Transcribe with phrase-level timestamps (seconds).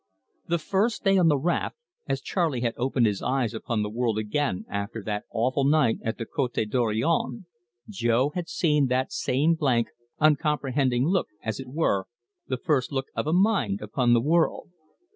[0.47, 4.17] The first day on the raft, as Charley had opened his eyes upon the world
[4.17, 7.45] again after that awful night at the Cote Dorion,
[7.87, 8.31] Jo.
[8.33, 12.07] had seen that same blank uncomprehending look as it were,
[12.47, 14.71] the first look of a mind upon the world.